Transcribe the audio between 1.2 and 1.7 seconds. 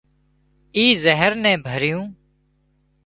ني